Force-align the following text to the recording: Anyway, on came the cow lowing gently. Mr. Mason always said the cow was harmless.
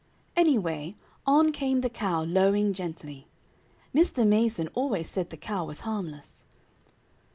Anyway, 0.35 0.95
on 1.27 1.51
came 1.51 1.81
the 1.81 1.87
cow 1.91 2.23
lowing 2.23 2.73
gently. 2.73 3.27
Mr. 3.93 4.25
Mason 4.25 4.67
always 4.73 5.07
said 5.07 5.29
the 5.29 5.37
cow 5.37 5.63
was 5.63 5.81
harmless. 5.81 6.43